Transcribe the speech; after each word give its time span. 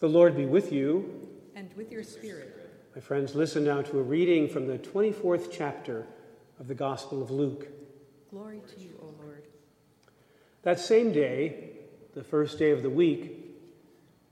The 0.00 0.08
Lord 0.08 0.36
be 0.36 0.46
with 0.46 0.70
you. 0.70 1.28
And 1.56 1.68
with 1.76 1.90
your 1.90 2.04
spirit. 2.04 2.70
My 2.94 3.00
friends, 3.00 3.34
listen 3.34 3.64
now 3.64 3.82
to 3.82 3.98
a 3.98 4.02
reading 4.02 4.48
from 4.48 4.68
the 4.68 4.78
24th 4.78 5.48
chapter 5.50 6.06
of 6.60 6.68
the 6.68 6.74
Gospel 6.74 7.20
of 7.20 7.32
Luke. 7.32 7.66
Glory 8.30 8.60
to 8.74 8.80
you, 8.80 8.90
O 9.02 9.06
Lord. 9.20 9.42
That 10.62 10.78
same 10.78 11.12
day, 11.12 11.70
the 12.14 12.22
first 12.22 12.60
day 12.60 12.70
of 12.70 12.84
the 12.84 12.90
week, 12.90 13.56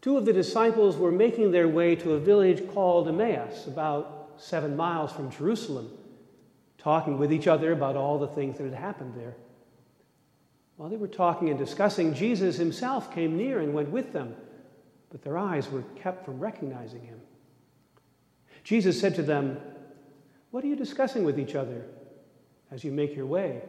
two 0.03 0.17
of 0.17 0.25
the 0.25 0.33
disciples 0.33 0.97
were 0.97 1.11
making 1.11 1.51
their 1.51 1.67
way 1.67 1.97
to 1.97 2.13
a 2.13 2.21
village 2.21 2.69
called 2.73 3.09
Emmaus, 3.09 3.67
about 3.67 4.35
seven 4.37 4.77
miles 4.77 5.11
from 5.11 5.33
Jerusalem, 5.33 5.91
talking 6.79 7.19
with 7.19 7.33
each 7.33 7.49
other 7.49 7.73
about 7.73 7.97
all 7.97 8.21
the 8.21 8.29
things 8.29 8.59
that 8.59 8.65
had 8.65 8.75
happened 8.75 9.15
there. 9.17 9.35
While 10.77 10.91
they 10.91 10.97
were 10.97 11.09
talking 11.09 11.49
and 11.49 11.59
discussing, 11.59 12.15
Jesus 12.15 12.57
himself 12.57 13.13
came 13.13 13.37
near 13.37 13.59
and 13.59 13.75
went 13.75 13.91
with 13.91 14.13
them 14.13 14.37
but 15.11 15.23
their 15.23 15.39
eyes 15.39 15.71
were 15.71 15.83
kept 15.97 16.25
from 16.25 16.41
recognizing 16.41 17.03
him. 17.03 17.21
Jesus 18.65 19.01
said 19.01 19.15
to 19.15 19.23
them, 19.23 19.59
What 20.51 20.65
are 20.65 20.67
you 20.67 20.77
discussing 20.77 21.25
with 21.25 21.39
each 21.39 21.55
other 21.55 21.85
as 22.71 22.83
you 22.83 22.91
make 22.91 23.15
your 23.15 23.27
way? 23.27 23.63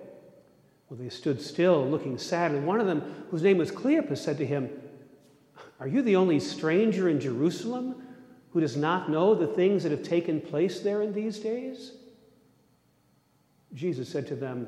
Well, 0.90 0.98
they 0.98 1.10
stood 1.10 1.41
still, 1.41 1.86
looking 1.88 2.18
sad, 2.18 2.52
and 2.52 2.66
one 2.66 2.80
of 2.80 2.88
them, 2.88 3.26
whose 3.30 3.44
name 3.44 3.58
was 3.58 3.72
Cleopas, 3.72 4.18
said 4.18 4.38
to 4.38 4.46
him, 4.46 4.70
Are 5.80 5.88
you 5.88 6.02
the 6.02 6.16
only 6.16 6.40
stranger 6.40 7.10
in 7.10 7.20
Jerusalem 7.20 8.02
who 8.52 8.62
does 8.62 8.77
not 8.77 9.10
know 9.12 9.35
the 9.35 9.48
things 9.48 9.84
that 9.84 9.91
have 9.91 10.04
taken 10.04 10.41
place 10.41 10.80
there 10.80 11.02
in 11.02 11.13
these 11.13 11.40
days? 11.40 11.91
Jesus 13.74 14.10
said 14.10 14.26
to 14.27 14.35
them, 14.35 14.68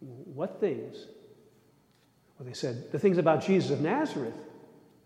What 0.00 0.60
things? 0.60 1.06
Well, 2.38 2.46
they 2.46 2.52
said, 2.52 2.92
The 2.92 2.98
things 2.98 3.18
about 3.18 3.42
Jesus 3.42 3.70
of 3.70 3.80
Nazareth 3.80 4.34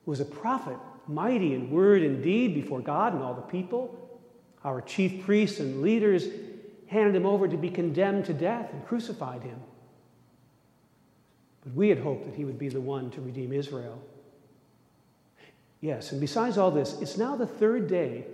who 0.08 0.12
was 0.12 0.20
a 0.20 0.24
prophet, 0.24 0.78
mighty 1.06 1.52
in 1.52 1.70
word 1.70 2.02
and 2.02 2.22
deed 2.22 2.54
before 2.54 2.80
God 2.80 3.12
and 3.12 3.22
all 3.22 3.34
the 3.34 3.42
people. 3.42 4.18
Our 4.64 4.80
chief 4.80 5.22
priests 5.26 5.60
and 5.60 5.82
leaders 5.82 6.28
handed 6.86 7.14
him 7.14 7.26
over 7.26 7.46
to 7.46 7.58
be 7.58 7.68
condemned 7.68 8.24
to 8.24 8.32
death 8.32 8.72
and 8.72 8.86
crucified 8.86 9.42
him. 9.42 9.60
But 11.62 11.74
we 11.74 11.90
had 11.90 11.98
hoped 11.98 12.24
that 12.24 12.34
he 12.34 12.46
would 12.46 12.58
be 12.58 12.70
the 12.70 12.80
one 12.80 13.10
to 13.10 13.20
redeem 13.20 13.52
Israel. 13.52 14.00
Yes, 15.82 16.10
and 16.10 16.22
besides 16.22 16.56
all 16.56 16.70
this, 16.70 16.98
it's 17.02 17.18
now 17.18 17.36
the 17.36 17.46
third 17.46 17.86
day 17.86 18.24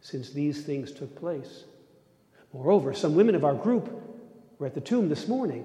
since 0.00 0.30
these 0.30 0.64
things 0.64 0.90
took 0.90 1.14
place. 1.14 1.62
Moreover, 2.52 2.92
some 2.92 3.14
women 3.14 3.36
of 3.36 3.44
our 3.44 3.54
group 3.54 3.88
were 4.58 4.66
at 4.66 4.74
the 4.74 4.80
tomb 4.80 5.08
this 5.08 5.28
morning. 5.28 5.62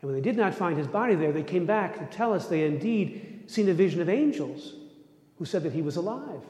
And 0.00 0.08
when 0.08 0.14
they 0.14 0.20
did 0.20 0.36
not 0.36 0.54
find 0.54 0.78
his 0.78 0.86
body 0.86 1.16
there, 1.16 1.32
they 1.32 1.42
came 1.42 1.66
back 1.66 1.98
to 1.98 2.16
tell 2.16 2.32
us 2.32 2.46
they 2.46 2.64
indeed 2.64 3.34
seen 3.48 3.68
a 3.68 3.74
vision 3.74 4.00
of 4.00 4.08
angels 4.08 4.74
who 5.38 5.44
said 5.44 5.62
that 5.62 5.72
he 5.72 5.82
was 5.82 5.96
alive. 5.96 6.42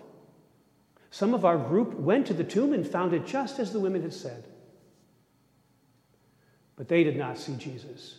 Some 1.10 1.32
of 1.32 1.44
our 1.44 1.56
group 1.56 1.94
went 1.94 2.26
to 2.26 2.34
the 2.34 2.44
tomb 2.44 2.72
and 2.72 2.86
found 2.86 3.14
it 3.14 3.26
just 3.26 3.58
as 3.58 3.72
the 3.72 3.80
women 3.80 4.02
had 4.02 4.12
said. 4.12 4.44
But 6.76 6.88
they 6.88 7.04
did 7.04 7.16
not 7.16 7.38
see 7.38 7.56
Jesus. 7.56 8.18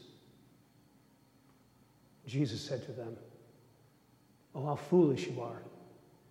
Jesus 2.25 2.61
said 2.61 2.83
to 2.85 2.91
them, 2.91 3.15
Oh, 4.55 4.65
how 4.65 4.75
foolish 4.75 5.27
you 5.27 5.41
are, 5.41 5.61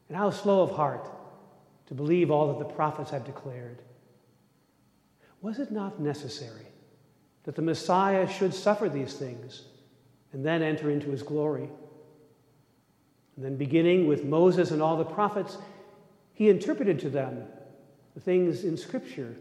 and 0.09 0.17
how 0.17 0.31
slow 0.31 0.63
of 0.63 0.73
heart 0.73 1.09
to 1.87 1.95
believe 1.95 2.31
all 2.31 2.49
that 2.49 2.59
the 2.59 2.75
prophets 2.75 3.11
have 3.11 3.25
declared. 3.25 3.79
Was 5.41 5.59
it 5.59 5.71
not 5.71 6.01
necessary 6.01 6.67
that 7.45 7.55
the 7.55 7.63
Messiah 7.63 8.29
should 8.29 8.53
suffer 8.53 8.89
these 8.89 9.15
things 9.15 9.63
and 10.33 10.45
then 10.45 10.63
enter 10.63 10.91
into 10.91 11.11
his 11.11 11.23
glory? 11.23 11.71
And 13.39 13.45
then, 13.45 13.57
beginning 13.57 14.09
with 14.09 14.25
Moses 14.25 14.73
and 14.73 14.83
all 14.83 14.97
the 14.97 15.05
prophets, 15.05 15.59
he 16.35 16.49
interpreted 16.49 16.99
to 16.99 17.09
them 17.09 17.45
the 18.17 18.21
things 18.21 18.65
in 18.65 18.77
Scripture 18.77 19.37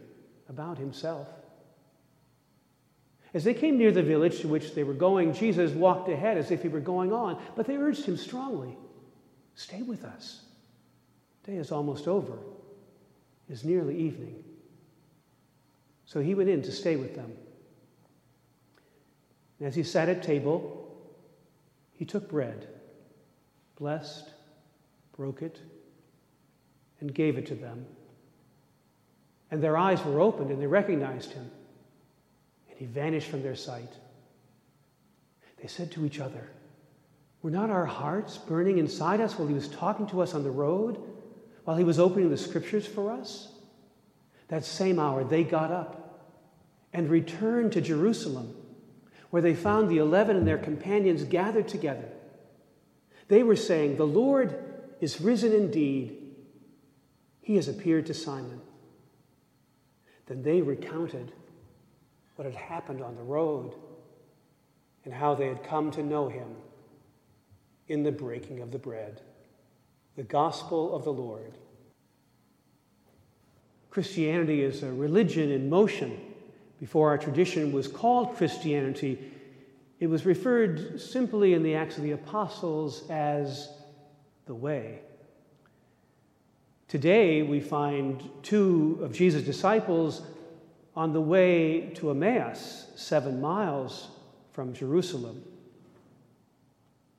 about 0.48 0.78
himself. 0.78 1.26
As 3.34 3.42
they 3.42 3.54
came 3.54 3.76
near 3.76 3.90
the 3.90 4.04
village 4.04 4.38
to 4.42 4.46
which 4.46 4.76
they 4.76 4.84
were 4.84 4.94
going, 4.94 5.32
Jesus 5.32 5.72
walked 5.72 6.08
ahead 6.08 6.38
as 6.38 6.52
if 6.52 6.62
he 6.62 6.68
were 6.68 6.78
going 6.78 7.12
on, 7.12 7.42
but 7.56 7.66
they 7.66 7.76
urged 7.76 8.04
him 8.04 8.16
strongly 8.16 8.76
Stay 9.56 9.82
with 9.82 10.04
us. 10.04 10.42
Day 11.44 11.56
is 11.56 11.72
almost 11.72 12.06
over, 12.06 12.34
it 13.48 13.52
is 13.52 13.64
nearly 13.64 13.98
evening. 13.98 14.44
So 16.04 16.20
he 16.20 16.36
went 16.36 16.50
in 16.50 16.62
to 16.62 16.70
stay 16.70 16.94
with 16.94 17.16
them. 17.16 17.32
And 19.58 19.66
as 19.66 19.74
he 19.74 19.82
sat 19.82 20.08
at 20.08 20.22
table, 20.22 20.96
he 21.94 22.04
took 22.04 22.30
bread 22.30 22.68
blessed, 23.78 24.30
broke 25.16 25.42
it, 25.42 25.58
and 27.00 27.14
gave 27.14 27.38
it 27.38 27.46
to 27.46 27.54
them. 27.54 27.86
And 29.50 29.62
their 29.62 29.76
eyes 29.76 30.04
were 30.04 30.20
opened 30.20 30.50
and 30.50 30.60
they 30.60 30.66
recognized 30.66 31.32
him. 31.32 31.50
And 32.68 32.78
he 32.78 32.86
vanished 32.86 33.28
from 33.28 33.42
their 33.42 33.54
sight. 33.54 33.92
They 35.62 35.68
said 35.68 35.90
to 35.92 36.04
each 36.04 36.20
other, 36.20 36.50
Were 37.42 37.50
not 37.50 37.70
our 37.70 37.86
hearts 37.86 38.36
burning 38.36 38.78
inside 38.78 39.20
us 39.20 39.38
while 39.38 39.48
he 39.48 39.54
was 39.54 39.68
talking 39.68 40.06
to 40.08 40.20
us 40.20 40.34
on 40.34 40.42
the 40.42 40.50
road, 40.50 41.00
while 41.64 41.76
he 41.76 41.84
was 41.84 41.98
opening 41.98 42.30
the 42.30 42.36
scriptures 42.36 42.86
for 42.86 43.10
us? 43.10 43.48
That 44.48 44.64
same 44.64 44.98
hour, 44.98 45.24
they 45.24 45.44
got 45.44 45.70
up 45.70 46.26
and 46.92 47.08
returned 47.08 47.72
to 47.72 47.80
Jerusalem, 47.80 48.54
where 49.30 49.42
they 49.42 49.54
found 49.54 49.88
the 49.88 49.98
eleven 49.98 50.36
and 50.36 50.46
their 50.46 50.58
companions 50.58 51.24
gathered 51.24 51.68
together 51.68 52.08
they 53.28 53.42
were 53.42 53.56
saying, 53.56 53.96
The 53.96 54.06
Lord 54.06 54.58
is 55.00 55.20
risen 55.20 55.52
indeed. 55.52 56.16
He 57.40 57.56
has 57.56 57.68
appeared 57.68 58.06
to 58.06 58.14
Simon. 58.14 58.60
Then 60.26 60.42
they 60.42 60.60
recounted 60.60 61.32
what 62.36 62.44
had 62.44 62.54
happened 62.54 63.02
on 63.02 63.16
the 63.16 63.22
road 63.22 63.74
and 65.04 65.14
how 65.14 65.34
they 65.34 65.46
had 65.46 65.64
come 65.64 65.90
to 65.92 66.02
know 66.02 66.28
him 66.28 66.56
in 67.88 68.02
the 68.02 68.12
breaking 68.12 68.60
of 68.60 68.70
the 68.70 68.78
bread. 68.78 69.22
The 70.16 70.22
gospel 70.22 70.94
of 70.94 71.04
the 71.04 71.12
Lord. 71.12 71.54
Christianity 73.90 74.62
is 74.62 74.82
a 74.82 74.92
religion 74.92 75.50
in 75.50 75.70
motion. 75.70 76.20
Before 76.78 77.08
our 77.08 77.18
tradition 77.18 77.72
was 77.72 77.88
called 77.88 78.36
Christianity, 78.36 79.32
it 80.00 80.06
was 80.06 80.24
referred 80.24 81.00
simply 81.00 81.54
in 81.54 81.62
the 81.62 81.74
Acts 81.74 81.96
of 81.96 82.04
the 82.04 82.12
Apostles 82.12 83.08
as 83.10 83.68
the 84.46 84.54
way. 84.54 85.00
Today, 86.86 87.42
we 87.42 87.60
find 87.60 88.30
two 88.42 88.98
of 89.02 89.12
Jesus' 89.12 89.42
disciples 89.42 90.22
on 90.96 91.12
the 91.12 91.20
way 91.20 91.90
to 91.96 92.10
Emmaus, 92.10 92.86
seven 92.96 93.40
miles 93.40 94.08
from 94.52 94.72
Jerusalem. 94.72 95.42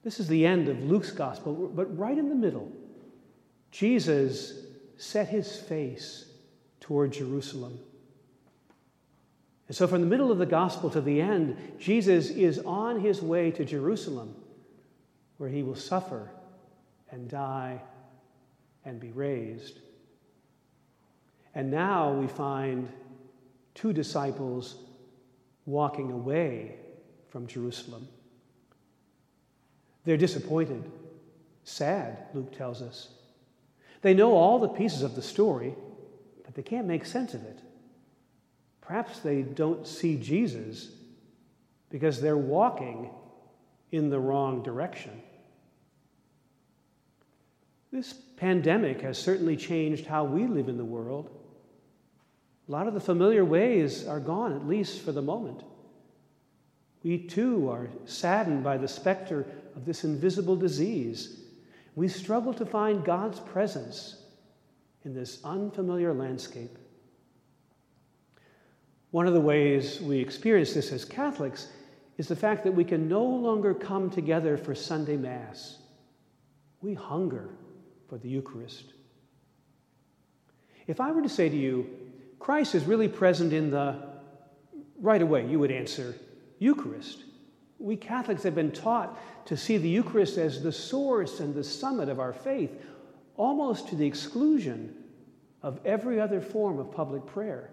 This 0.03 0.19
is 0.19 0.27
the 0.27 0.45
end 0.45 0.69
of 0.69 0.83
Luke's 0.83 1.11
gospel, 1.11 1.71
but 1.75 1.97
right 1.97 2.17
in 2.17 2.29
the 2.29 2.35
middle, 2.35 2.71
Jesus 3.71 4.65
set 4.97 5.27
his 5.27 5.57
face 5.57 6.25
toward 6.79 7.13
Jerusalem. 7.13 7.79
And 9.69 9.77
so, 9.77 9.87
from 9.87 10.01
the 10.01 10.07
middle 10.07 10.31
of 10.31 10.39
the 10.39 10.47
gospel 10.47 10.89
to 10.89 10.99
the 10.99 11.21
end, 11.21 11.55
Jesus 11.79 12.31
is 12.31 12.57
on 12.59 12.99
his 12.99 13.21
way 13.21 13.51
to 13.51 13.63
Jerusalem, 13.63 14.35
where 15.37 15.49
he 15.49 15.61
will 15.61 15.75
suffer 15.75 16.27
and 17.11 17.29
die 17.29 17.79
and 18.83 18.99
be 18.99 19.11
raised. 19.11 19.79
And 21.53 21.69
now 21.69 22.11
we 22.11 22.25
find 22.25 22.89
two 23.75 23.93
disciples 23.93 24.75
walking 25.67 26.11
away 26.11 26.77
from 27.27 27.45
Jerusalem. 27.45 28.07
They're 30.03 30.17
disappointed, 30.17 30.83
sad, 31.63 32.17
Luke 32.33 32.57
tells 32.57 32.81
us. 32.81 33.09
They 34.01 34.15
know 34.15 34.33
all 34.33 34.57
the 34.57 34.69
pieces 34.69 35.03
of 35.03 35.15
the 35.15 35.21
story, 35.21 35.75
but 36.43 36.55
they 36.55 36.63
can't 36.63 36.87
make 36.87 37.05
sense 37.05 37.35
of 37.35 37.43
it. 37.43 37.59
Perhaps 38.89 39.19
they 39.19 39.43
don't 39.43 39.85
see 39.85 40.17
Jesus 40.17 40.89
because 41.91 42.19
they're 42.19 42.35
walking 42.35 43.11
in 43.91 44.09
the 44.09 44.19
wrong 44.19 44.63
direction. 44.63 45.11
This 47.91 48.13
pandemic 48.37 49.01
has 49.01 49.19
certainly 49.19 49.57
changed 49.57 50.07
how 50.07 50.23
we 50.23 50.47
live 50.47 50.69
in 50.69 50.77
the 50.77 50.83
world. 50.83 51.29
A 52.67 52.71
lot 52.71 52.87
of 52.87 52.95
the 52.95 52.99
familiar 52.99 53.45
ways 53.45 54.07
are 54.07 54.19
gone, 54.19 54.53
at 54.53 54.67
least 54.67 55.01
for 55.01 55.11
the 55.11 55.21
moment. 55.21 55.61
We 57.03 57.19
too 57.19 57.69
are 57.69 57.89
saddened 58.05 58.63
by 58.63 58.77
the 58.77 58.87
specter 58.87 59.45
of 59.75 59.85
this 59.85 60.03
invisible 60.03 60.55
disease. 60.55 61.41
We 61.95 62.07
struggle 62.07 62.55
to 62.55 62.65
find 62.65 63.05
God's 63.05 63.39
presence 63.39 64.15
in 65.05 65.13
this 65.13 65.41
unfamiliar 65.43 66.11
landscape. 66.11 66.75
One 69.11 69.25
of 69.25 69.33
the 69.33 69.41
ways 69.41 69.99
we 70.01 70.19
experience 70.19 70.73
this 70.73 70.91
as 70.91 71.03
Catholics 71.03 71.67
is 72.17 72.27
the 72.27 72.35
fact 72.35 72.63
that 72.63 72.73
we 72.73 72.83
can 72.83 73.07
no 73.07 73.23
longer 73.23 73.73
come 73.73 74.09
together 74.09 74.55
for 74.55 74.75
Sunday 74.75 75.17
Mass. 75.17 75.77
We 76.81 76.93
hunger 76.93 77.49
for 78.07 78.17
the 78.17 78.29
Eucharist. 78.29 78.93
If 80.85 80.99
I 80.99 81.11
were 81.11 81.21
to 81.21 81.29
say 81.29 81.49
to 81.49 81.55
you, 81.55 81.89
Christ 82.39 82.75
is 82.75 82.83
really 82.85 83.07
present 83.07 83.51
in 83.51 83.71
the, 83.71 83.95
right 84.99 85.21
away, 85.21 85.47
you 85.47 85.59
would 85.59 85.71
answer, 85.71 86.15
Eucharist. 86.59 87.23
We 87.79 87.95
Catholics 87.95 88.43
have 88.43 88.55
been 88.55 88.71
taught 88.71 89.17
to 89.47 89.57
see 89.57 89.77
the 89.77 89.89
Eucharist 89.89 90.37
as 90.37 90.61
the 90.61 90.71
source 90.71 91.39
and 91.39 91.55
the 91.55 91.63
summit 91.63 92.09
of 92.09 92.19
our 92.19 92.33
faith, 92.33 92.71
almost 93.37 93.87
to 93.89 93.95
the 93.95 94.05
exclusion 94.05 94.95
of 95.63 95.79
every 95.85 96.19
other 96.19 96.41
form 96.41 96.79
of 96.79 96.91
public 96.91 97.25
prayer. 97.25 97.71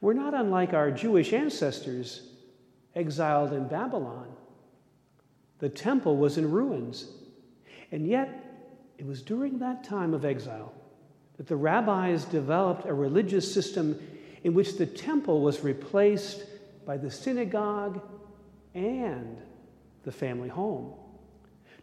We're 0.00 0.12
not 0.12 0.34
unlike 0.34 0.74
our 0.74 0.90
Jewish 0.90 1.32
ancestors 1.32 2.22
exiled 2.94 3.52
in 3.52 3.68
Babylon. 3.68 4.28
The 5.58 5.68
temple 5.68 6.16
was 6.16 6.38
in 6.38 6.50
ruins, 6.50 7.06
and 7.90 8.06
yet 8.06 8.44
it 8.96 9.06
was 9.06 9.22
during 9.22 9.58
that 9.58 9.84
time 9.84 10.14
of 10.14 10.24
exile 10.24 10.72
that 11.36 11.46
the 11.46 11.56
rabbis 11.56 12.24
developed 12.24 12.86
a 12.86 12.94
religious 12.94 13.52
system 13.52 13.98
in 14.44 14.54
which 14.54 14.76
the 14.76 14.86
temple 14.86 15.40
was 15.40 15.64
replaced 15.64 16.44
by 16.86 16.96
the 16.96 17.10
synagogue 17.10 18.00
and 18.74 19.38
the 20.04 20.12
family 20.12 20.48
home. 20.48 20.94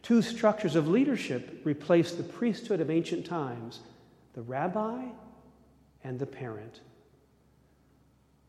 Two 0.01 0.21
structures 0.21 0.75
of 0.75 0.87
leadership 0.87 1.61
replaced 1.63 2.17
the 2.17 2.23
priesthood 2.23 2.79
of 2.79 2.89
ancient 2.89 3.25
times 3.25 3.79
the 4.33 4.41
rabbi 4.41 5.05
and 6.03 6.19
the 6.19 6.25
parent. 6.25 6.81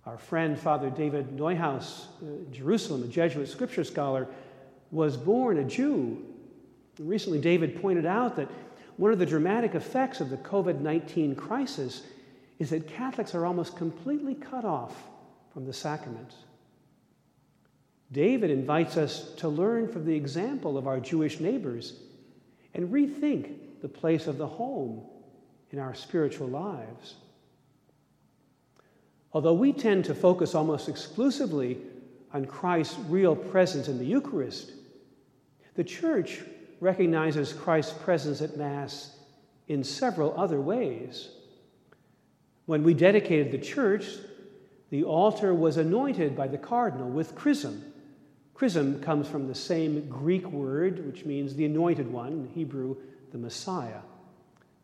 Our 0.06 0.18
friend, 0.18 0.56
Father 0.56 0.88
David 0.88 1.36
Neuhaus, 1.36 2.06
uh, 2.22 2.48
Jerusalem, 2.52 3.02
a 3.02 3.08
Jesuit 3.08 3.48
scripture 3.48 3.82
scholar, 3.82 4.28
was 4.92 5.16
born 5.16 5.58
a 5.58 5.64
Jew. 5.64 6.24
Recently, 7.00 7.40
David 7.40 7.82
pointed 7.82 8.06
out 8.06 8.36
that 8.36 8.48
one 8.98 9.12
of 9.12 9.18
the 9.18 9.26
dramatic 9.26 9.74
effects 9.74 10.20
of 10.20 10.30
the 10.30 10.36
COVID 10.36 10.80
19 10.80 11.34
crisis 11.34 12.02
is 12.60 12.70
that 12.70 12.86
Catholics 12.86 13.34
are 13.34 13.44
almost 13.44 13.76
completely 13.76 14.34
cut 14.34 14.64
off 14.64 14.96
from 15.52 15.66
the 15.66 15.72
sacraments. 15.72 16.36
David 18.12 18.50
invites 18.50 18.96
us 18.96 19.34
to 19.34 19.48
learn 19.48 19.90
from 19.90 20.06
the 20.06 20.14
example 20.14 20.78
of 20.78 20.86
our 20.86 21.00
Jewish 21.00 21.40
neighbors 21.40 21.94
and 22.72 22.88
rethink 22.92 23.56
the 23.82 23.88
place 23.88 24.28
of 24.28 24.38
the 24.38 24.46
home 24.46 25.02
in 25.72 25.80
our 25.80 25.94
spiritual 25.94 26.46
lives. 26.46 27.16
Although 29.36 29.52
we 29.52 29.74
tend 29.74 30.06
to 30.06 30.14
focus 30.14 30.54
almost 30.54 30.88
exclusively 30.88 31.76
on 32.32 32.46
Christ's 32.46 32.98
real 33.00 33.36
presence 33.36 33.86
in 33.86 33.98
the 33.98 34.06
Eucharist, 34.06 34.72
the 35.74 35.84
Church 35.84 36.40
recognizes 36.80 37.52
Christ's 37.52 37.92
presence 37.92 38.40
at 38.40 38.56
Mass 38.56 39.14
in 39.68 39.84
several 39.84 40.32
other 40.40 40.58
ways. 40.58 41.28
When 42.64 42.82
we 42.82 42.94
dedicated 42.94 43.52
the 43.52 43.58
church, 43.58 44.06
the 44.88 45.04
altar 45.04 45.52
was 45.52 45.76
anointed 45.76 46.34
by 46.34 46.48
the 46.48 46.56
cardinal 46.56 47.10
with 47.10 47.34
chrism, 47.34 47.92
Chrism 48.54 49.02
comes 49.02 49.28
from 49.28 49.48
the 49.48 49.54
same 49.54 50.08
Greek 50.08 50.46
word, 50.50 51.06
which 51.06 51.26
means 51.26 51.54
the 51.54 51.66
anointed 51.66 52.10
one, 52.10 52.32
in 52.32 52.48
Hebrew, 52.54 52.96
the 53.32 53.38
Messiah. 53.38 54.00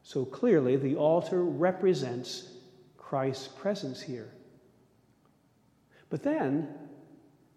So 0.03 0.27
clearly, 0.27 0.77
the 0.77 0.97
altar 0.97 1.43
represents 1.43 2.51
Christ's 2.99 3.49
presence 3.49 4.03
here. 4.03 4.29
But 6.13 6.23
then, 6.23 6.69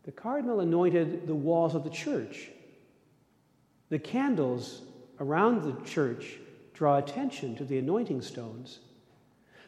the 0.06 0.14
cardinal 0.14 0.62
anointed 0.62 1.28
the 1.28 1.36
walls 1.36 1.76
of 1.76 1.84
the 1.84 1.90
church. 1.90 2.48
The 3.90 4.00
candles 4.00 4.82
around 5.20 5.64
the 5.64 5.86
church 5.86 6.38
draw 6.74 6.98
attention 6.98 7.58
to 7.58 7.66
the 7.66 7.78
anointing 7.78 8.22
stones. 8.22 8.80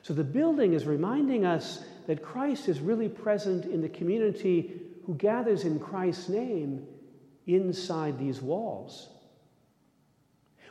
So 0.04 0.14
the 0.14 0.24
building 0.24 0.72
is 0.72 0.86
reminding 0.86 1.46
us 1.46 1.84
that 2.06 2.24
Christ 2.24 2.70
is 2.70 2.80
really 2.80 3.10
present 3.10 3.66
in 3.66 3.82
the 3.82 3.90
community 3.90 4.84
who 5.06 5.16
gathers 5.16 5.66
in 5.66 5.82
Christ's 5.82 6.30
name 6.30 6.88
inside 7.46 8.18
these 8.18 8.42
walls. 8.42 9.10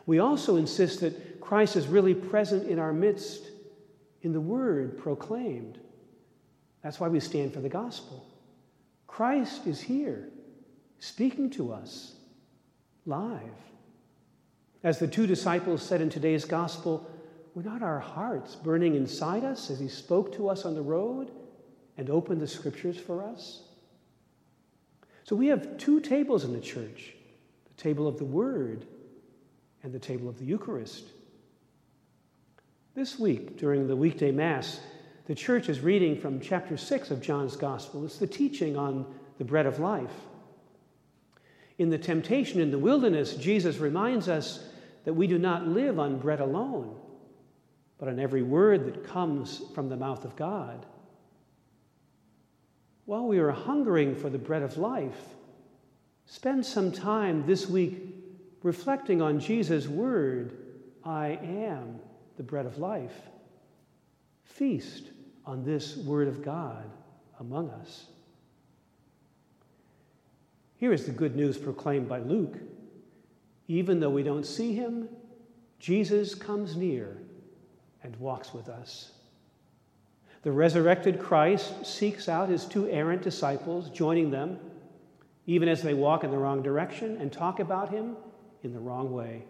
We 0.06 0.20
also 0.20 0.56
insist 0.56 1.02
that 1.02 1.38
Christ 1.42 1.76
is 1.76 1.86
really 1.86 2.14
present 2.14 2.66
in 2.66 2.78
our 2.78 2.94
midst 2.94 3.42
in 4.22 4.32
the 4.32 4.40
word 4.40 4.96
proclaimed. 4.96 5.80
That's 6.86 7.00
why 7.00 7.08
we 7.08 7.18
stand 7.18 7.52
for 7.52 7.58
the 7.58 7.68
gospel. 7.68 8.24
Christ 9.08 9.66
is 9.66 9.80
here, 9.80 10.28
speaking 11.00 11.50
to 11.50 11.72
us 11.72 12.14
live. 13.06 13.40
As 14.84 15.00
the 15.00 15.08
two 15.08 15.26
disciples 15.26 15.82
said 15.82 16.00
in 16.00 16.10
today's 16.10 16.44
gospel, 16.44 17.10
were 17.56 17.64
not 17.64 17.82
our 17.82 17.98
hearts 17.98 18.54
burning 18.54 18.94
inside 18.94 19.42
us 19.42 19.68
as 19.68 19.80
he 19.80 19.88
spoke 19.88 20.32
to 20.36 20.48
us 20.48 20.64
on 20.64 20.76
the 20.76 20.80
road 20.80 21.32
and 21.98 22.08
opened 22.08 22.40
the 22.40 22.46
scriptures 22.46 22.96
for 22.96 23.20
us? 23.20 23.62
So 25.24 25.34
we 25.34 25.48
have 25.48 25.78
two 25.78 25.98
tables 25.98 26.44
in 26.44 26.52
the 26.52 26.60
church 26.60 27.14
the 27.64 27.82
table 27.82 28.06
of 28.06 28.16
the 28.16 28.24
Word 28.24 28.86
and 29.82 29.92
the 29.92 29.98
table 29.98 30.28
of 30.28 30.38
the 30.38 30.44
Eucharist. 30.44 31.02
This 32.94 33.18
week, 33.18 33.58
during 33.58 33.88
the 33.88 33.96
weekday 33.96 34.30
Mass, 34.30 34.78
the 35.26 35.34
church 35.34 35.68
is 35.68 35.80
reading 35.80 36.16
from 36.16 36.40
chapter 36.40 36.76
6 36.76 37.10
of 37.10 37.20
John's 37.20 37.56
Gospel. 37.56 38.04
It's 38.04 38.18
the 38.18 38.28
teaching 38.28 38.76
on 38.76 39.12
the 39.38 39.44
bread 39.44 39.66
of 39.66 39.80
life. 39.80 40.14
In 41.78 41.90
the 41.90 41.98
temptation 41.98 42.60
in 42.60 42.70
the 42.70 42.78
wilderness, 42.78 43.34
Jesus 43.34 43.78
reminds 43.78 44.28
us 44.28 44.64
that 45.04 45.14
we 45.14 45.26
do 45.26 45.36
not 45.36 45.66
live 45.66 45.98
on 45.98 46.18
bread 46.18 46.40
alone, 46.40 46.96
but 47.98 48.08
on 48.08 48.20
every 48.20 48.42
word 48.42 48.86
that 48.86 49.04
comes 49.04 49.62
from 49.74 49.88
the 49.88 49.96
mouth 49.96 50.24
of 50.24 50.36
God. 50.36 50.86
While 53.04 53.26
we 53.26 53.38
are 53.38 53.50
hungering 53.50 54.14
for 54.14 54.30
the 54.30 54.38
bread 54.38 54.62
of 54.62 54.78
life, 54.78 55.20
spend 56.24 56.64
some 56.64 56.92
time 56.92 57.44
this 57.46 57.68
week 57.68 57.98
reflecting 58.62 59.20
on 59.20 59.40
Jesus' 59.40 59.88
word 59.88 60.56
I 61.04 61.38
am 61.42 61.98
the 62.36 62.42
bread 62.44 62.66
of 62.66 62.78
life. 62.78 63.14
Feast 64.44 65.10
on 65.46 65.64
this 65.64 65.96
word 65.96 66.28
of 66.28 66.42
God 66.42 66.84
among 67.38 67.70
us. 67.70 68.06
Here 70.76 70.92
is 70.92 71.06
the 71.06 71.12
good 71.12 71.36
news 71.36 71.56
proclaimed 71.56 72.08
by 72.08 72.18
Luke. 72.18 72.56
Even 73.68 74.00
though 74.00 74.10
we 74.10 74.22
don't 74.22 74.44
see 74.44 74.74
him, 74.74 75.08
Jesus 75.78 76.34
comes 76.34 76.76
near 76.76 77.16
and 78.02 78.14
walks 78.16 78.52
with 78.52 78.68
us. 78.68 79.12
The 80.42 80.52
resurrected 80.52 81.18
Christ 81.18 81.84
seeks 81.84 82.28
out 82.28 82.48
his 82.48 82.64
two 82.64 82.88
errant 82.88 83.22
disciples, 83.22 83.90
joining 83.90 84.30
them, 84.30 84.60
even 85.46 85.68
as 85.68 85.82
they 85.82 85.94
walk 85.94 86.22
in 86.22 86.30
the 86.30 86.38
wrong 86.38 86.62
direction 86.62 87.16
and 87.20 87.32
talk 87.32 87.58
about 87.58 87.88
him 87.88 88.16
in 88.62 88.72
the 88.72 88.78
wrong 88.78 89.12
way. 89.12 89.44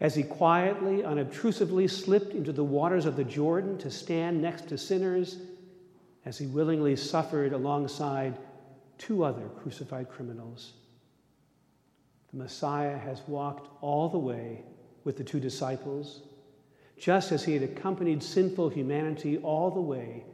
As 0.00 0.14
he 0.14 0.22
quietly, 0.22 1.04
unobtrusively 1.04 1.88
slipped 1.88 2.32
into 2.32 2.52
the 2.52 2.64
waters 2.64 3.04
of 3.04 3.16
the 3.16 3.24
Jordan 3.24 3.78
to 3.78 3.90
stand 3.90 4.40
next 4.40 4.68
to 4.68 4.78
sinners, 4.78 5.38
as 6.24 6.38
he 6.38 6.46
willingly 6.46 6.94
suffered 6.94 7.52
alongside 7.52 8.38
two 8.96 9.24
other 9.24 9.48
crucified 9.60 10.08
criminals. 10.08 10.74
The 12.30 12.38
Messiah 12.38 12.98
has 12.98 13.22
walked 13.26 13.70
all 13.80 14.08
the 14.08 14.18
way 14.18 14.62
with 15.04 15.16
the 15.16 15.24
two 15.24 15.40
disciples 15.40 16.22
just 16.98 17.30
as 17.32 17.44
he 17.44 17.54
had 17.54 17.62
accompanied 17.62 18.22
sinful 18.22 18.68
humanity 18.70 19.38
all 19.38 19.70
the 19.70 19.80
way 19.80 20.24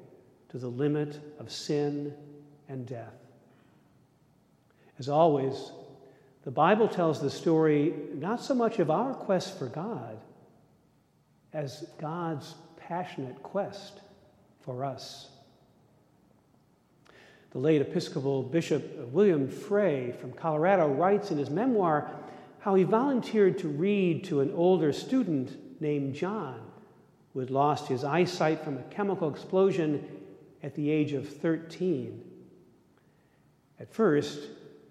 to 0.48 0.58
the 0.58 0.68
limit 0.68 1.20
of 1.38 1.52
sin 1.52 2.14
and 2.68 2.86
death. 2.86 3.14
As 4.98 5.08
always, 5.08 5.72
the 6.44 6.50
Bible 6.50 6.88
tells 6.88 7.20
the 7.20 7.30
story 7.30 7.94
not 8.14 8.42
so 8.42 8.54
much 8.54 8.78
of 8.78 8.90
our 8.90 9.14
quest 9.14 9.58
for 9.58 9.66
God 9.66 10.18
as 11.54 11.86
God's 11.98 12.54
passionate 12.76 13.42
quest 13.42 14.00
for 14.60 14.84
us. 14.84 15.30
The 17.52 17.58
late 17.58 17.80
Episcopal 17.80 18.42
Bishop 18.42 19.08
William 19.12 19.48
Frey 19.48 20.12
from 20.20 20.32
Colorado 20.32 20.88
writes 20.88 21.30
in 21.30 21.38
his 21.38 21.50
memoir 21.50 22.10
how 22.58 22.74
he 22.74 22.82
volunteered 22.82 23.58
to 23.58 23.68
read 23.68 24.24
to 24.24 24.40
an 24.40 24.52
older 24.54 24.92
student 24.92 25.80
named 25.80 26.14
John, 26.14 26.60
who 27.32 27.40
had 27.40 27.50
lost 27.50 27.88
his 27.88 28.04
eyesight 28.04 28.64
from 28.64 28.76
a 28.76 28.82
chemical 28.84 29.30
explosion 29.30 30.06
at 30.62 30.74
the 30.74 30.90
age 30.90 31.12
of 31.12 31.28
13. 31.28 32.22
At 33.78 33.92
first, 33.92 34.40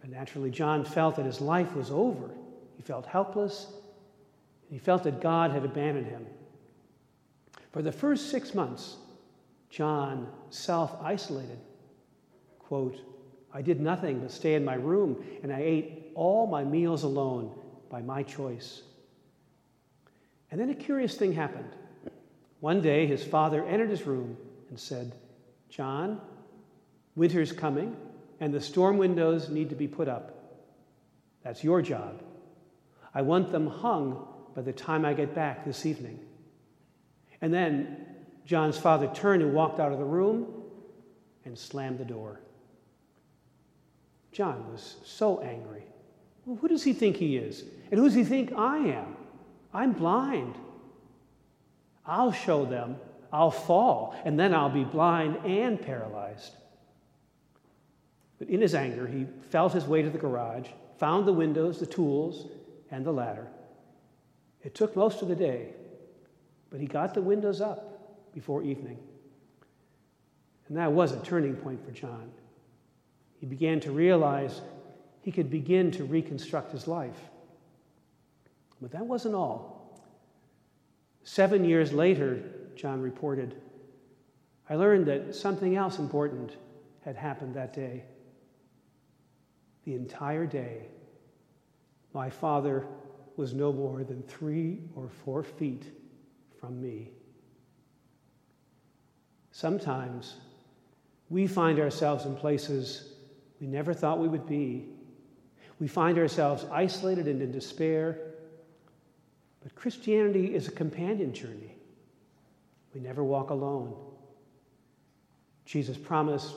naturally, 0.09 0.51
John 0.51 0.83
felt 0.83 1.15
that 1.15 1.25
his 1.25 1.39
life 1.39 1.75
was 1.75 1.91
over. 1.91 2.31
He 2.75 2.83
felt 2.83 3.05
helpless, 3.05 3.67
and 3.67 4.71
he 4.71 4.77
felt 4.79 5.03
that 5.03 5.21
God 5.21 5.51
had 5.51 5.63
abandoned 5.63 6.07
him. 6.07 6.25
For 7.71 7.81
the 7.81 7.91
first 7.91 8.29
six 8.29 8.53
months, 8.53 8.97
John 9.69 10.27
self 10.49 10.95
isolated. 11.01 11.59
Quote, 12.59 13.01
I 13.53 13.61
did 13.61 13.79
nothing 13.79 14.19
but 14.19 14.31
stay 14.31 14.55
in 14.55 14.65
my 14.65 14.75
room, 14.75 15.23
and 15.41 15.53
I 15.53 15.59
ate 15.61 16.11
all 16.15 16.47
my 16.47 16.63
meals 16.63 17.03
alone 17.03 17.53
by 17.89 18.01
my 18.01 18.23
choice. 18.23 18.81
And 20.51 20.59
then 20.59 20.69
a 20.69 20.75
curious 20.75 21.15
thing 21.15 21.33
happened. 21.33 21.75
One 22.59 22.81
day, 22.81 23.07
his 23.07 23.23
father 23.23 23.65
entered 23.65 23.89
his 23.89 24.05
room 24.05 24.37
and 24.69 24.79
said, 24.79 25.13
John, 25.69 26.21
winter's 27.15 27.51
coming, 27.51 27.95
and 28.43 28.53
the 28.53 28.59
storm 28.59 28.97
windows 28.97 29.47
need 29.47 29.69
to 29.69 29.75
be 29.75 29.87
put 29.87 30.09
up. 30.09 30.33
That's 31.45 31.63
your 31.63 31.81
job. 31.81 32.21
I 33.15 33.21
want 33.21 33.53
them 33.53 33.67
hung 33.67 34.27
by 34.53 34.63
the 34.63 34.73
time 34.73 35.05
I 35.05 35.13
get 35.13 35.33
back 35.33 35.63
this 35.63 35.85
evening. 35.85 36.19
And 37.39 37.53
then 37.53 38.05
John's 38.45 38.77
father 38.77 39.09
turned 39.13 39.43
and 39.43 39.53
walked 39.53 39.79
out 39.79 39.93
of 39.93 39.97
the 39.97 40.03
room 40.03 40.45
and 41.45 41.57
slammed 41.57 41.99
the 41.99 42.03
door. 42.03 42.41
John 44.33 44.69
was 44.69 44.97
so 45.05 45.39
angry. 45.39 45.83
Well, 46.45 46.57
who 46.57 46.67
does 46.67 46.83
he 46.83 46.91
think 46.91 47.15
he 47.15 47.37
is? 47.37 47.63
And 47.91 47.97
who 47.97 48.07
does 48.07 48.13
he 48.13 48.25
think 48.25 48.51
I 48.57 48.77
am? 48.79 49.15
I'm 49.73 49.93
blind. 49.93 50.55
I'll 52.05 52.33
show 52.33 52.65
them. 52.65 52.97
I'll 53.31 53.51
fall, 53.51 54.13
and 54.25 54.37
then 54.37 54.53
I'll 54.53 54.69
be 54.69 54.83
blind 54.83 55.37
and 55.45 55.81
paralyzed. 55.81 56.51
But 58.39 58.49
in 58.49 58.61
his 58.61 58.75
anger, 58.75 59.07
he 59.07 59.25
felt 59.49 59.73
his 59.73 59.85
way 59.85 60.01
to 60.01 60.09
the 60.09 60.17
garage, 60.17 60.67
found 60.97 61.27
the 61.27 61.33
windows, 61.33 61.79
the 61.79 61.85
tools, 61.85 62.47
and 62.91 63.05
the 63.05 63.11
ladder. 63.11 63.47
It 64.63 64.75
took 64.75 64.95
most 64.95 65.21
of 65.21 65.27
the 65.27 65.35
day, 65.35 65.69
but 66.69 66.79
he 66.79 66.87
got 66.87 67.13
the 67.13 67.21
windows 67.21 67.61
up 67.61 68.33
before 68.33 68.63
evening. 68.63 68.97
And 70.67 70.77
that 70.77 70.91
was 70.91 71.11
a 71.11 71.19
turning 71.21 71.55
point 71.55 71.85
for 71.85 71.91
John. 71.91 72.31
He 73.39 73.45
began 73.45 73.79
to 73.81 73.91
realize 73.91 74.61
he 75.21 75.31
could 75.31 75.49
begin 75.49 75.91
to 75.91 76.03
reconstruct 76.03 76.71
his 76.71 76.87
life. 76.87 77.19
But 78.81 78.91
that 78.91 79.05
wasn't 79.05 79.35
all. 79.35 80.03
Seven 81.23 81.63
years 81.63 81.93
later, 81.93 82.43
John 82.75 83.01
reported, 83.01 83.55
I 84.69 84.75
learned 84.75 85.05
that 85.07 85.35
something 85.35 85.75
else 85.75 85.99
important 85.99 86.57
had 87.03 87.15
happened 87.15 87.55
that 87.55 87.73
day. 87.73 88.03
The 89.85 89.95
entire 89.95 90.45
day, 90.45 90.87
my 92.13 92.29
father 92.29 92.87
was 93.35 93.53
no 93.53 93.73
more 93.73 94.03
than 94.03 94.21
three 94.23 94.79
or 94.95 95.09
four 95.25 95.43
feet 95.43 95.83
from 96.59 96.81
me. 96.81 97.09
Sometimes 99.51 100.35
we 101.29 101.47
find 101.47 101.79
ourselves 101.79 102.25
in 102.25 102.35
places 102.35 103.13
we 103.59 103.67
never 103.67 103.93
thought 103.93 104.19
we 104.19 104.27
would 104.27 104.47
be. 104.47 104.85
We 105.79 105.87
find 105.87 106.17
ourselves 106.17 106.65
isolated 106.71 107.27
and 107.27 107.41
in 107.41 107.51
despair. 107.51 108.19
But 109.61 109.75
Christianity 109.75 110.53
is 110.53 110.67
a 110.67 110.71
companion 110.71 111.33
journey. 111.33 111.77
We 112.93 113.01
never 113.01 113.23
walk 113.23 113.49
alone. 113.49 113.95
Jesus 115.65 115.97
promised, 115.97 116.55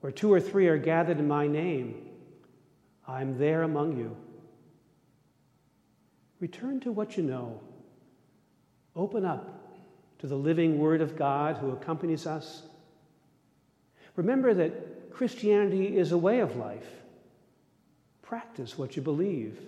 Where 0.00 0.12
two 0.12 0.32
or 0.32 0.40
three 0.40 0.66
are 0.68 0.78
gathered 0.78 1.18
in 1.18 1.28
my 1.28 1.46
name, 1.46 2.08
I'm 3.08 3.38
there 3.38 3.62
among 3.62 3.96
you. 3.96 4.14
Return 6.40 6.78
to 6.80 6.92
what 6.92 7.16
you 7.16 7.22
know. 7.22 7.60
Open 8.94 9.24
up 9.24 9.76
to 10.18 10.26
the 10.26 10.36
living 10.36 10.78
Word 10.78 11.00
of 11.00 11.16
God 11.16 11.56
who 11.56 11.70
accompanies 11.70 12.26
us. 12.26 12.62
Remember 14.14 14.52
that 14.52 15.10
Christianity 15.10 15.96
is 15.96 16.12
a 16.12 16.18
way 16.18 16.40
of 16.40 16.56
life. 16.56 16.86
Practice 18.22 18.76
what 18.76 18.94
you 18.94 19.02
believe. 19.02 19.58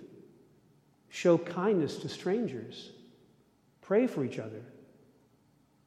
Show 1.09 1.37
kindness 1.37 1.97
to 1.97 2.09
strangers. 2.09 2.91
Pray 3.81 4.07
for 4.07 4.23
each 4.23 4.39
other. 4.39 4.61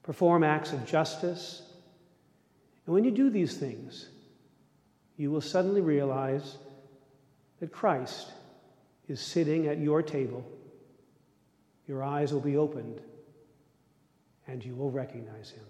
Perform 0.02 0.42
acts 0.42 0.73
of 0.73 0.84
justice. 0.84 1.62
And 2.84 2.94
when 2.94 3.04
you 3.04 3.11
do 3.11 3.30
these 3.30 3.56
things, 3.56 4.08
you 5.16 5.30
will 5.30 5.40
suddenly 5.40 5.80
realize 5.80 6.58
that 7.61 7.73
Christ 7.73 8.32
is 9.08 9.20
sitting 9.20 9.66
at 9.66 9.78
your 9.78 10.02
table 10.02 10.44
your 11.87 12.02
eyes 12.02 12.32
will 12.32 12.40
be 12.40 12.56
opened 12.56 13.00
and 14.46 14.64
you 14.64 14.75
will 14.75 14.90
recognize 14.90 15.50
him. 15.50 15.64